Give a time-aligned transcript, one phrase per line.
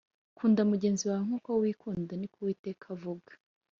[0.37, 3.31] Kunda mugenzi wawe nkuko wikunda niko uwiteka avuga